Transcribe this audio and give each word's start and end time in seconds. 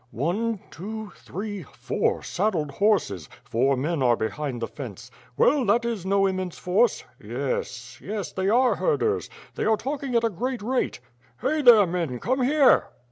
"One, 0.09 0.61
two, 0.71 1.11
three, 1.15 1.61
four 1.61 2.23
saddled 2.23 2.71
horses— 2.71 3.29
four 3.51 3.77
men 3.77 4.01
are 4.01 4.15
behind 4.15 4.59
the 4.59 4.67
fence. 4.67 5.11
Well 5.37 5.63
that 5.65 5.85
is 5.85 6.07
no 6.07 6.25
immense 6.25 6.57
force. 6.57 7.03
Yes! 7.23 8.01
Yes! 8.01 8.31
they 8.31 8.49
are 8.49 8.77
herders. 8.77 9.29
They 9.53 9.65
are 9.65 9.77
talking 9.77 10.15
at 10.15 10.23
a 10.23 10.29
great 10.31 10.63
rate. 10.63 11.01
Hey! 11.41 11.61
there, 11.61 11.85
men, 11.85 12.17
come 12.17 12.41
here." 12.41 12.87